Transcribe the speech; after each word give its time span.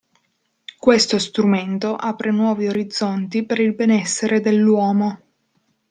Questo 0.79 1.19
strumento 1.19 1.95
apre 1.95 2.31
nuovi 2.31 2.65
orizzonti 2.65 3.45
per 3.45 3.59
il 3.59 3.75
benessere 3.75 4.41
dell'uomo. 4.41 5.19